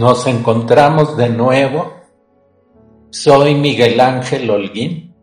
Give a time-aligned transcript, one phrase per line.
[0.00, 1.92] Nos encontramos de nuevo.
[3.10, 5.14] Soy Miguel Ángel Holguín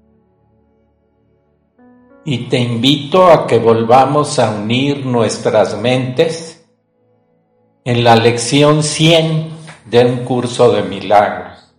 [2.23, 6.63] y te invito a que volvamos a unir nuestras mentes
[7.85, 9.49] en la lección 100
[9.85, 11.73] de un curso de milagros.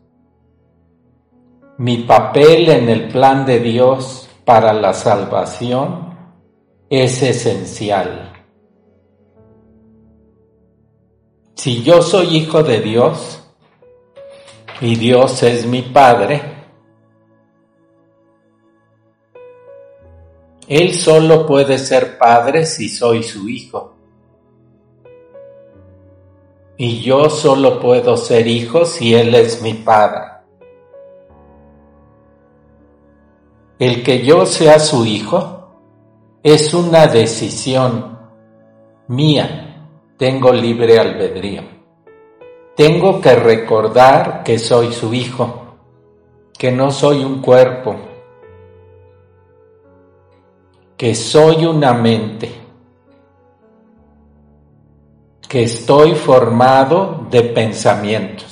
[1.77, 6.17] Mi papel en el plan de Dios para la salvación
[6.91, 8.28] es esencial.
[11.59, 13.43] Si yo soy hijo de Dios
[14.81, 16.41] y Dios es mi Padre,
[20.69, 23.97] Él solo puede ser Padre si soy su hijo.
[26.77, 30.27] Y yo solo puedo ser hijo si Él es mi Padre.
[33.81, 35.73] El que yo sea su hijo
[36.41, 38.17] es una decisión
[39.09, 39.68] mía
[40.19, 41.63] tengo libre albedrío.
[42.77, 45.77] Tengo que recordar que soy su hijo,
[46.59, 47.95] que no soy un cuerpo,
[50.97, 52.53] que soy una mente,
[55.49, 58.48] que estoy formado de pensamientos.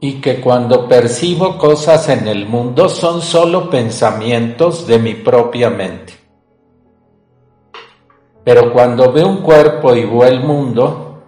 [0.00, 6.14] Y que cuando percibo cosas en el mundo son solo pensamientos de mi propia mente.
[8.44, 11.22] Pero cuando veo un cuerpo y veo el mundo,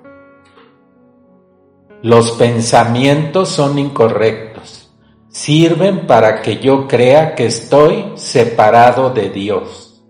[2.02, 4.90] los pensamientos son incorrectos.
[5.28, 10.02] Sirven para que yo crea que estoy separado de Dios,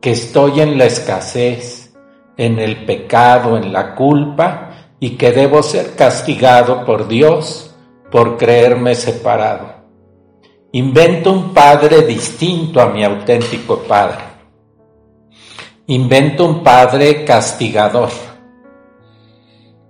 [0.00, 1.94] que estoy en la escasez,
[2.36, 4.61] en el pecado, en la culpa
[5.02, 7.74] y que debo ser castigado por Dios
[8.12, 9.74] por creerme separado.
[10.70, 14.22] Invento un padre distinto a mi auténtico padre.
[15.88, 18.10] Invento un padre castigador.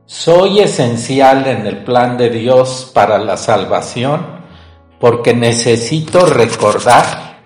[0.06, 4.24] Soy esencial en el plan de Dios para la salvación
[4.98, 7.42] porque necesito recordar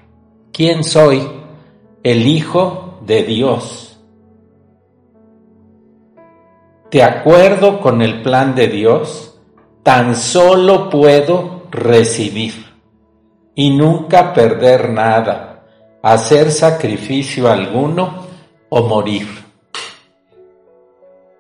[0.53, 1.29] quién soy,
[2.05, 3.86] el Hijo de Dios
[6.91, 9.39] de acuerdo con el plan de Dios,
[9.83, 12.55] tan solo puedo recibir
[13.55, 15.65] y nunca perder nada,
[16.03, 18.27] hacer sacrificio alguno
[18.69, 19.27] o morir.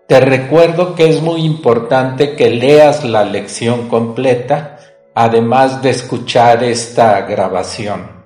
[0.09, 4.78] Te recuerdo que es muy importante que leas la lección completa,
[5.15, 8.25] además de escuchar esta grabación.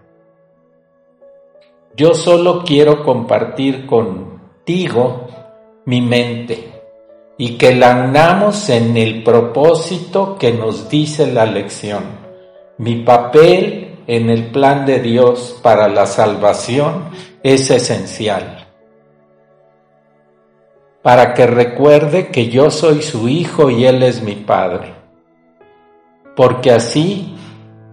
[1.97, 5.27] Yo solo quiero compartir contigo
[5.87, 6.70] mi mente
[7.41, 12.05] y que la unamos en el propósito que nos dice la lección.
[12.77, 17.05] Mi papel en el plan de Dios para la salvación
[17.43, 18.69] es esencial.
[21.01, 24.93] Para que recuerde que yo soy su hijo y él es mi padre.
[26.37, 27.37] Porque así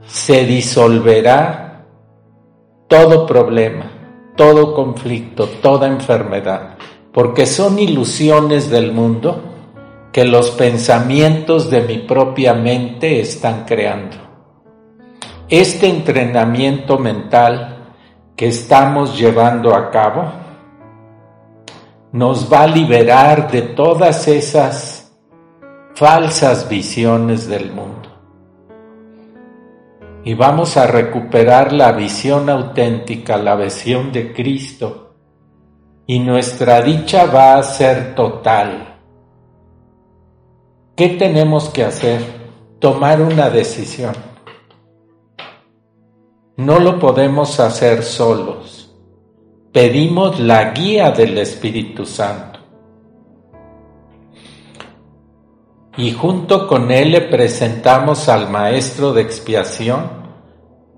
[0.08, 1.86] se disolverá
[2.90, 3.90] todo problema,
[4.36, 6.78] todo conflicto, toda enfermedad
[7.18, 9.42] porque son ilusiones del mundo
[10.14, 14.18] que los pensamientos de mi propia mente están creando.
[15.50, 17.96] Este entrenamiento mental
[18.36, 20.26] que estamos llevando a cabo
[22.12, 25.12] nos va a liberar de todas esas
[25.96, 28.10] falsas visiones del mundo.
[30.24, 35.07] Y vamos a recuperar la visión auténtica, la visión de Cristo,
[36.08, 38.96] y nuestra dicha va a ser total.
[40.96, 42.22] ¿Qué tenemos que hacer?
[42.80, 44.16] Tomar una decisión.
[46.56, 48.90] No lo podemos hacer solos.
[49.74, 52.60] Pedimos la guía del Espíritu Santo.
[55.98, 60.27] Y junto con Él le presentamos al Maestro de Expiación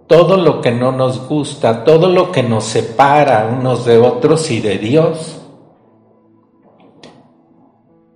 [0.10, 4.60] todo lo que no nos gusta, todo lo que nos separa unos de otros y
[4.60, 5.40] de Dios.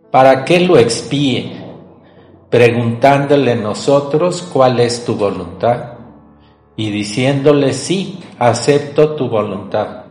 [0.09, 1.55] ¿Para qué lo expíe?
[2.49, 5.93] Preguntándole nosotros cuál es tu voluntad
[6.75, 10.05] y diciéndole sí, acepto tu voluntad.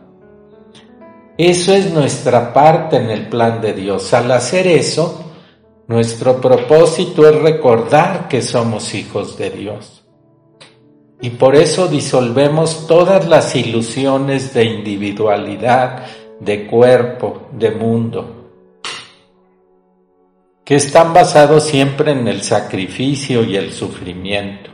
[1.37, 4.13] Eso es nuestra parte en el plan de Dios.
[4.13, 5.21] Al hacer eso,
[5.87, 10.02] nuestro propósito es recordar que somos hijos de Dios.
[11.23, 16.03] Y por eso disolvemos todas las ilusiones de individualidad,
[16.41, 18.49] de cuerpo, de mundo,
[20.65, 24.69] que están basados siempre en el sacrificio y el sufrimiento.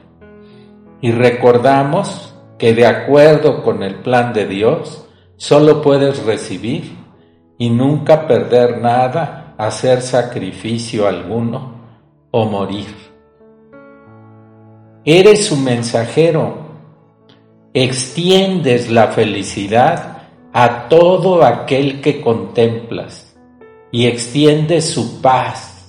[1.02, 5.06] Y recordamos que de acuerdo con el plan de Dios,
[5.38, 6.98] solo puedes recibir
[7.60, 11.76] y nunca perder nada, hacer sacrificio alguno
[12.32, 12.88] o morir.
[15.06, 16.58] Eres su mensajero,
[17.74, 20.24] extiendes la felicidad
[20.54, 23.38] a todo aquel que contemplas
[23.92, 25.80] y extiendes su paz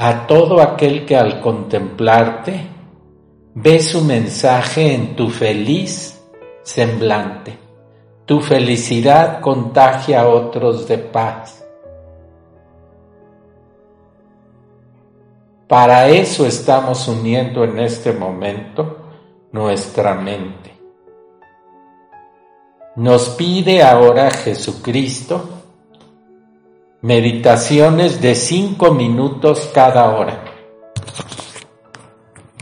[0.00, 2.60] a todo aquel que al contemplarte
[3.54, 6.24] ve su mensaje en tu feliz
[6.62, 7.58] semblante.
[8.24, 11.64] Tu felicidad contagia a otros de paz.
[15.68, 18.96] Para eso estamos uniendo en este momento
[19.52, 20.72] nuestra mente.
[22.96, 25.58] Nos pide ahora Jesucristo
[27.02, 30.42] meditaciones de cinco minutos cada hora.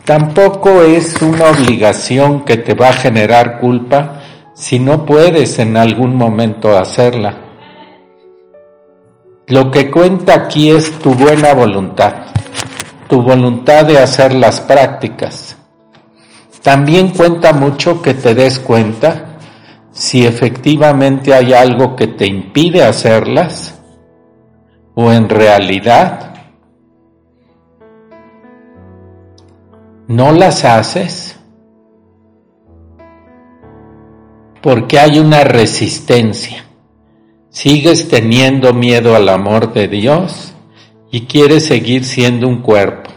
[0.04, 4.20] Tampoco es una obligación que te va a generar culpa
[4.52, 7.34] si no puedes en algún momento hacerla.
[9.46, 12.25] Lo que cuenta aquí es tu buena voluntad,
[13.08, 15.56] tu voluntad de hacer las prácticas.
[16.62, 19.38] También cuenta mucho que te des cuenta
[19.92, 23.80] si efectivamente hay algo que te impide hacerlas
[24.94, 26.34] o en realidad
[30.08, 31.38] no las haces
[34.60, 36.64] porque hay una resistencia.
[37.50, 40.55] Sigues teniendo miedo al amor de Dios
[41.10, 43.10] y quieres seguir siendo un cuerpo.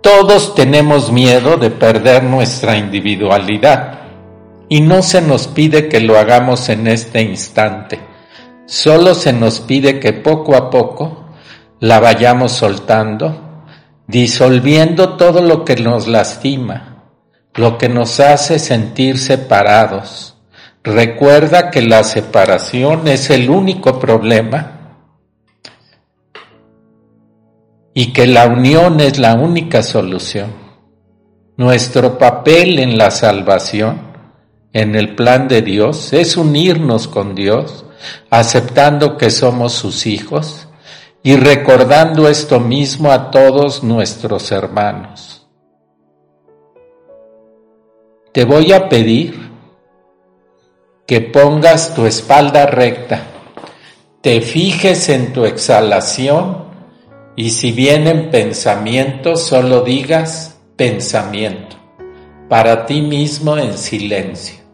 [0.00, 4.00] Todos tenemos miedo de perder nuestra individualidad
[4.68, 8.00] y no se nos pide que lo hagamos en este instante.
[8.66, 11.24] Solo se nos pide que poco a poco
[11.80, 13.46] la vayamos soltando
[14.06, 17.04] disolviendo todo lo que nos lastima,
[17.54, 20.36] lo que nos hace sentir separados.
[20.84, 24.75] Recuerda que la separación es el único problema
[27.98, 30.52] y que la unión es la única solución.
[31.56, 33.98] Nuestro papel en la salvación,
[34.74, 37.86] en el plan de Dios, es unirnos con Dios,
[38.28, 40.68] aceptando que somos sus hijos
[41.22, 45.46] y recordando esto mismo a todos nuestros hermanos.
[48.30, 49.52] Te voy a pedir
[51.06, 53.22] que pongas tu espalda recta,
[54.20, 56.65] te fijes en tu exhalación
[57.36, 61.76] y si vienen pensamientos, solo digas pensamiento,
[62.48, 64.66] para ti mismo en silencio.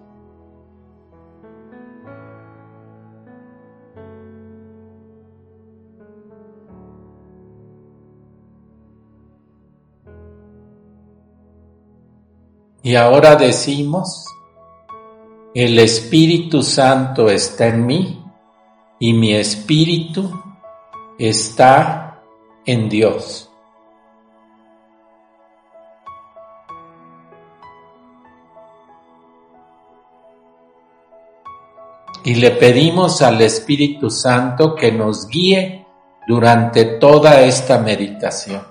[12.85, 14.27] Y ahora decimos,
[15.55, 18.25] el Espíritu Santo está en mí
[18.99, 20.31] y mi espíritu
[21.19, 22.12] está
[22.67, 23.49] en Dios.
[32.25, 35.85] Y le pedimos al Espíritu Santo que nos guíe
[36.29, 38.63] durante toda esta meditación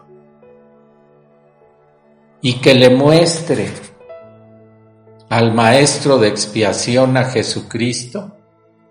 [2.41, 3.69] y que le muestre
[5.29, 8.35] al Maestro de expiación, a Jesucristo,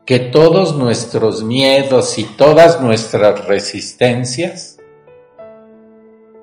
[0.05, 4.80] que todos nuestros miedos y todas nuestras resistencias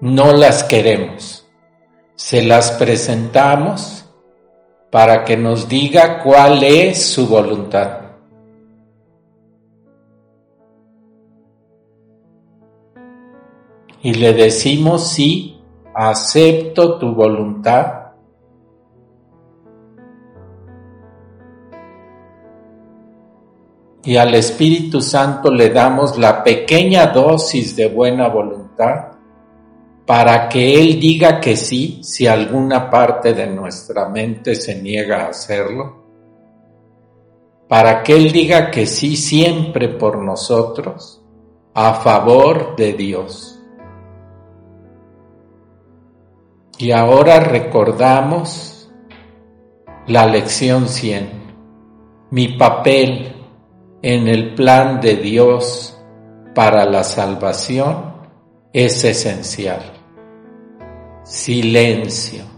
[0.01, 1.47] no las queremos,
[2.15, 4.05] se las presentamos
[4.91, 8.01] para que nos diga cuál es su voluntad.
[14.01, 15.59] Y le decimos sí,
[15.93, 18.07] acepto tu voluntad
[24.03, 29.16] y al Espíritu Santo le damos la pequeña dosis de buena voluntad
[30.07, 35.29] para que Él diga que sí si alguna parte de nuestra mente se niega a
[35.31, 36.05] hacerlo,
[37.67, 41.21] para que Él diga que sí siempre por nosotros,
[41.73, 43.61] a favor de Dios.
[46.77, 48.89] Y ahora recordamos
[50.07, 51.29] la lección 100,
[52.31, 53.35] mi papel
[54.01, 55.99] en el plan de Dios
[56.55, 58.13] para la salvación
[58.71, 59.96] es esencial
[61.27, 62.56] silencio.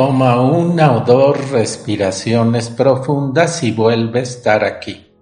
[0.00, 5.12] Toma una o dos respiraciones profundas y vuelve a estar aquí.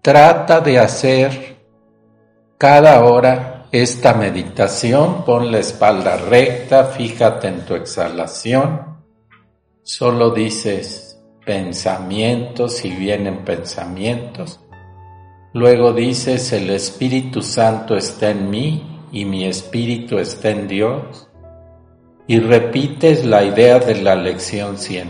[0.00, 1.56] Trata de hacer
[2.56, 9.00] cada hora esta meditación, pon la espalda recta, fíjate en tu exhalación,
[9.82, 14.60] solo dices pensamientos y vienen pensamientos,
[15.52, 18.82] luego dices el Espíritu Santo está en mí
[19.12, 21.28] y mi Espíritu está en Dios
[22.26, 25.08] y repites la idea de la lección 100,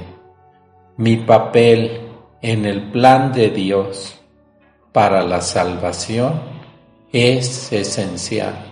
[0.97, 2.09] mi papel
[2.41, 4.19] en el plan de Dios
[4.93, 6.41] para la salvación
[7.13, 8.72] es esencial.